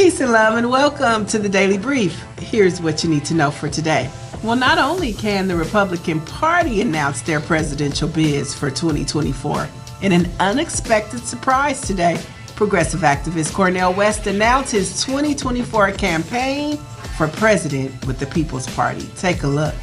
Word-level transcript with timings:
Peace 0.00 0.22
and 0.22 0.32
love, 0.32 0.56
and 0.56 0.70
welcome 0.70 1.26
to 1.26 1.38
the 1.38 1.46
Daily 1.46 1.76
Brief. 1.76 2.18
Here's 2.38 2.80
what 2.80 3.04
you 3.04 3.10
need 3.10 3.22
to 3.26 3.34
know 3.34 3.50
for 3.50 3.68
today. 3.68 4.10
Well, 4.42 4.56
not 4.56 4.78
only 4.78 5.12
can 5.12 5.46
the 5.46 5.54
Republican 5.54 6.22
Party 6.22 6.80
announce 6.80 7.20
their 7.20 7.38
presidential 7.38 8.08
bids 8.08 8.54
for 8.54 8.70
2024, 8.70 9.68
in 10.00 10.12
an 10.12 10.30
unexpected 10.40 11.20
surprise 11.26 11.82
today, 11.82 12.18
progressive 12.56 13.00
activist 13.00 13.52
Cornel 13.52 13.92
West 13.92 14.26
announced 14.26 14.72
his 14.72 15.04
2024 15.04 15.92
campaign 15.92 16.78
for 17.18 17.28
president 17.28 18.06
with 18.06 18.18
the 18.18 18.26
People's 18.26 18.66
Party. 18.74 19.06
Take 19.16 19.42
a 19.42 19.48
look. 19.48 19.74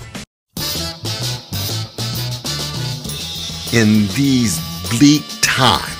In 3.71 4.07
these 4.15 4.59
bleak 4.89 5.25
times, 5.43 5.96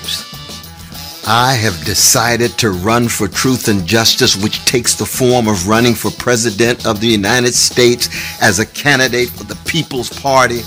I 1.30 1.56
have 1.56 1.84
decided 1.84 2.52
to 2.60 2.72
run 2.72 3.10
for 3.10 3.28
truth 3.28 3.68
and 3.68 3.86
justice, 3.86 4.42
which 4.42 4.64
takes 4.64 4.96
the 4.96 5.06
form 5.06 5.50
of 5.50 5.68
running 5.68 5.94
for 5.94 6.10
President 6.10 6.88
of 6.88 7.02
the 7.02 7.08
United 7.08 7.54
States 7.54 8.08
as 8.42 8.60
a 8.60 8.66
candidate 8.66 9.28
for 9.32 9.44
the 9.44 9.58
People's 9.66 10.10
Party. 10.10 10.62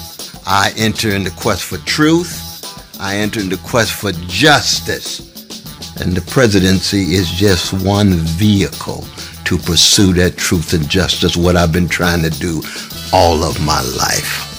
I 0.46 0.74
enter 0.76 1.08
in 1.08 1.24
the 1.24 1.30
quest 1.30 1.64
for 1.64 1.78
truth. 1.86 3.00
I 3.00 3.16
enter 3.16 3.40
in 3.40 3.48
the 3.48 3.56
quest 3.56 3.94
for 3.94 4.12
justice. 4.28 5.20
And 6.02 6.14
the 6.14 6.30
presidency 6.30 7.14
is 7.14 7.30
just 7.30 7.72
one 7.72 8.10
vehicle 8.10 9.06
to 9.46 9.56
pursue 9.56 10.12
that 10.12 10.36
truth 10.36 10.74
and 10.74 10.86
justice, 10.90 11.38
what 11.38 11.56
I've 11.56 11.72
been 11.72 11.88
trying 11.88 12.20
to 12.20 12.30
do 12.38 12.60
all 13.14 13.44
of 13.44 13.58
my 13.64 13.80
life. 13.96 14.49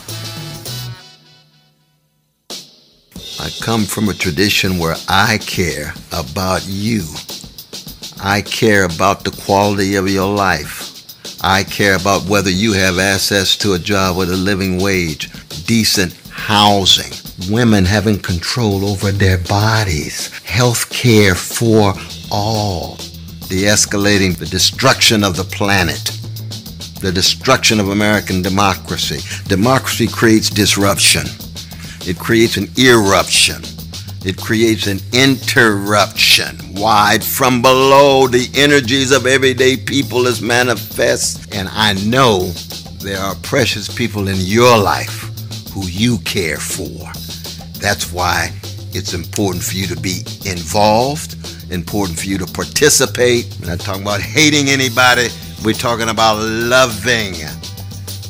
Come 3.59 3.85
from 3.85 4.09
a 4.09 4.13
tradition 4.13 4.77
where 4.77 4.95
I 5.09 5.39
care 5.39 5.93
about 6.11 6.65
you. 6.67 7.03
I 8.23 8.41
care 8.41 8.85
about 8.85 9.23
the 9.23 9.31
quality 9.31 9.95
of 9.95 10.09
your 10.09 10.33
life. 10.33 10.91
I 11.43 11.63
care 11.63 11.95
about 11.95 12.29
whether 12.29 12.51
you 12.51 12.73
have 12.73 12.99
access 12.99 13.57
to 13.57 13.73
a 13.73 13.79
job 13.79 14.17
with 14.17 14.29
a 14.31 14.37
living 14.37 14.81
wage, 14.81 15.31
decent 15.65 16.13
housing, 16.29 17.11
women 17.51 17.84
having 17.84 18.20
control 18.20 18.85
over 18.85 19.11
their 19.11 19.39
bodies, 19.39 20.29
health 20.43 20.89
care 20.89 21.35
for 21.35 21.93
all, 22.31 22.95
the 23.49 23.63
escalating 23.65 24.37
the 24.37 24.45
destruction 24.45 25.23
of 25.23 25.35
the 25.35 25.43
planet, 25.43 26.11
the 27.01 27.11
destruction 27.11 27.79
of 27.79 27.89
American 27.89 28.41
democracy. 28.41 29.20
Democracy 29.48 30.07
creates 30.07 30.49
disruption. 30.49 31.26
It 32.07 32.18
creates 32.18 32.57
an 32.57 32.68
eruption. 32.77 33.62
It 34.24 34.38
creates 34.38 34.88
an 34.88 34.99
interruption. 35.13 36.57
Wide 36.74 37.24
from 37.24 37.62
below, 37.62 38.27
the 38.27 38.49
energies 38.55 39.12
of 39.12 39.26
everyday 39.26 39.77
people 39.77 40.27
is 40.27 40.41
manifest. 40.41 41.54
And 41.55 41.70
I 41.72 41.94
know 42.05 42.48
there 43.02 43.20
are 43.20 43.35
precious 43.44 43.88
people 43.94 44.27
in 44.27 44.38
your 44.38 44.77
life 44.77 45.29
who 45.74 45.88
you 45.88 46.18
care 46.20 46.57
for. 46.57 47.12
That's 47.79 48.12
why 48.12 48.52
it's 48.94 49.13
important 49.13 49.63
for 49.63 49.76
you 49.76 49.88
to 49.88 49.99
be 49.99 50.22
involved, 50.46 51.35
important 51.72 52.20
for 52.20 52.26
you 52.26 52.38
to 52.38 52.46
participate. 52.46 53.55
We're 53.60 53.70
not 53.70 53.79
talking 53.79 54.02
about 54.02 54.22
hating 54.22 54.70
anybody, 54.70 55.29
we're 55.63 55.74
talking 55.74 56.10
about 56.10 56.38
loving. 56.41 57.35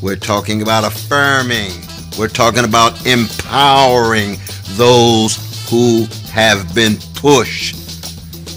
We're 0.02 0.16
talking 0.16 0.64
about 0.64 0.84
affirming. 0.84 1.91
We're 2.18 2.28
talking 2.28 2.66
about 2.66 3.06
empowering 3.06 4.38
those 4.72 5.38
who 5.70 6.06
have 6.32 6.76
been 6.76 6.98
pushed 7.16 7.76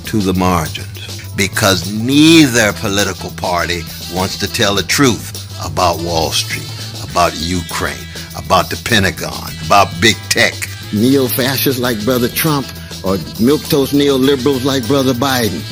to 0.07 0.19
the 0.19 0.35
margins. 0.35 0.91
Because 1.35 1.93
neither 1.93 2.73
political 2.75 3.31
party 3.31 3.83
wants 4.13 4.39
to 4.39 4.53
tell 4.53 4.75
the 4.75 4.83
truth 4.83 5.33
about 5.65 6.01
Wall 6.03 6.31
Street, 6.31 6.71
about 7.09 7.37
Ukraine, 7.37 8.07
about 8.37 8.71
the 8.71 8.81
Pentagon, 8.85 9.51
about 9.65 9.89
big 10.01 10.17
tech. 10.29 10.55
Neo-fascists 10.93 11.81
like 11.81 12.05
Brother 12.05 12.29
Trump 12.29 12.67
or 13.05 13.17
milquetoast 13.43 13.93
neoliberals 13.93 14.65
like 14.65 14.87
Brother 14.87 15.15
Biden. 15.15 15.63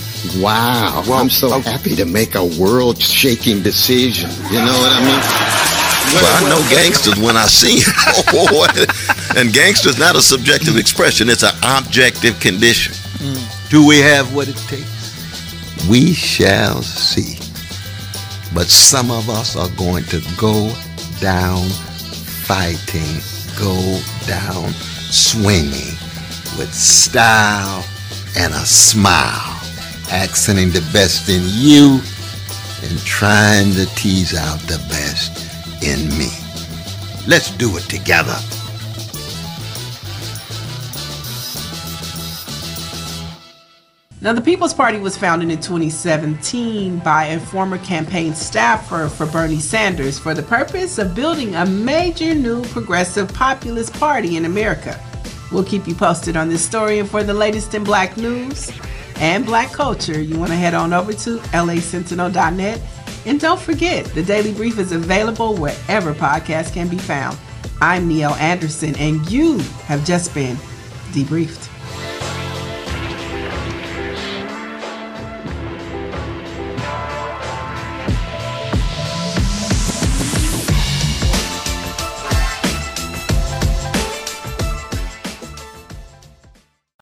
Wow, 0.41 1.03
well, 1.07 1.19
I'm 1.19 1.31
so 1.31 1.53
okay. 1.55 1.71
happy 1.71 1.97
to 1.97 2.05
make 2.05 2.35
a 2.37 2.45
world-shaking 2.45 3.63
decision. 3.63 4.31
You 4.51 4.59
know 4.59 4.79
what 4.79 4.93
I 4.93 5.01
mean? 5.05 5.62
Well, 6.11 6.27
I 6.27 6.49
know 6.49 6.61
gangsters 6.69 7.19
when 7.19 7.37
I 7.37 7.47
see 7.47 7.81
them. 7.81 9.37
and 9.37 9.53
gangster's 9.53 9.99
not 9.99 10.17
a 10.17 10.23
subjective 10.23 10.77
expression, 10.77 11.29
it's 11.29 11.43
an 11.43 11.55
objective 11.63 12.39
condition. 12.41 12.95
Mm. 13.19 13.71
Do 13.71 13.87
we 13.87 14.01
have 14.01 14.35
what 14.35 14.49
it 14.49 14.57
takes? 14.69 15.89
We 15.89 16.13
shall 16.13 16.83
see. 16.83 17.39
But 18.55 18.67
some 18.67 19.11
of 19.11 19.31
us 19.31 19.57
are 19.57 19.71
going 19.77 20.05
to 20.05 20.21
go 20.37 20.75
down 21.21 21.69
fighting, 22.47 23.23
go 23.59 24.01
down 24.27 24.73
swinging 25.11 25.97
with 26.59 26.73
style 26.75 27.85
and 28.37 28.53
a 28.53 28.67
smile, 28.67 29.61
accenting 30.11 30.71
the 30.71 30.87
best 30.93 31.29
in 31.29 31.43
you 31.45 32.01
and 32.83 32.99
trying 33.05 33.73
to 33.73 33.87
tease 33.95 34.35
out 34.35 34.59
the 34.61 34.79
best 34.91 35.42
in 35.83 36.09
me. 36.19 36.29
Let's 37.27 37.51
do 37.57 37.77
it 37.77 37.85
together. 37.85 38.37
Now, 44.21 44.33
the 44.33 44.41
People's 44.41 44.73
Party 44.73 44.99
was 44.99 45.17
founded 45.17 45.51
in 45.51 45.61
2017 45.61 47.01
by 47.01 47.25
a 47.25 47.41
former 47.41 47.79
campaign 47.79 48.35
staffer 48.35 49.09
for 49.09 49.27
Bernie 49.27 49.59
Sanders 49.59 50.17
for 50.17 50.33
the 50.33 50.45
purpose 50.45 50.99
of 50.99 51.13
building 51.13 51.57
a 51.57 51.67
major 51.67 52.33
new 52.33 52.63
progressive 52.67 53.35
populist 53.35 53.93
party 53.95 54.37
in 54.37 54.45
America. 54.45 55.01
We'll 55.51 55.65
keep 55.65 55.89
you 55.89 55.97
posted 55.97 56.37
on 56.37 56.49
this 56.49 56.65
story, 56.65 57.01
and 57.01 57.11
for 57.11 57.25
the 57.25 57.35
latest 57.35 57.75
in 57.75 57.83
black 57.83 58.17
news 58.17 58.71
and 59.17 59.45
black 59.45 59.73
culture, 59.73 60.21
you 60.21 60.39
want 60.39 60.51
to 60.51 60.57
head 60.57 60.75
on 60.75 60.93
over 60.93 61.13
to 61.13 61.39
lasentinel.net 61.39 62.81
and 63.27 63.41
don't 63.41 63.61
forget, 63.61 64.05
the 64.07 64.23
Daily 64.23 64.53
Brief 64.53 64.79
is 64.79 64.93
available 64.93 65.55
wherever 65.55 66.13
podcasts 66.15 66.73
can 66.73 66.89
be 66.89 66.99
found. 66.99 67.39
I'm 67.81 68.09
Neil 68.09 68.35
Anderson, 68.35 68.95
and 68.97 69.29
you 69.31 69.59
have 69.87 70.05
just 70.05 70.35
been 70.35 70.57
debriefed. 71.13 71.72